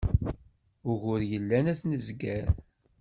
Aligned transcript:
Ugur 0.89 1.21
yellan 1.31 1.65
ad 1.71 1.77
t-nezger. 1.79 2.47